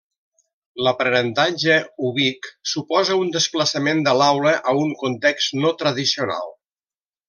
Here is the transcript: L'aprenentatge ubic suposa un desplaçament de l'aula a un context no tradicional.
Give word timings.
L'aprenentatge 0.87 1.75
ubic 2.09 2.49
suposa 2.73 3.19
un 3.27 3.31
desplaçament 3.37 4.05
de 4.11 4.19
l'aula 4.23 4.57
a 4.73 4.77
un 4.87 4.99
context 5.07 5.59
no 5.65 5.79
tradicional. 5.85 6.55